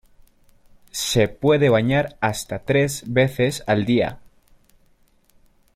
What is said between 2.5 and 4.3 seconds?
tres veces al día.